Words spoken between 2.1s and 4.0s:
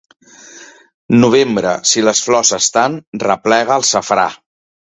flors estan, replega el